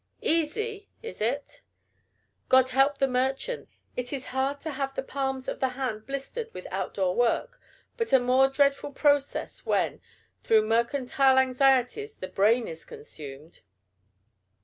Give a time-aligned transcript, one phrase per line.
[0.23, 0.89] Easy!
[1.03, 1.61] is it?
[2.49, 3.69] God help the merchants!
[3.95, 7.61] It is hard to have the palms of the hand blistered with out door work;
[7.97, 10.01] but a more dreadful process when,
[10.41, 13.61] through mercantile anxieties, the brain is consumed!